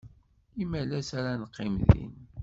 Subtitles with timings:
[0.63, 2.13] Imalas ara neqqim din.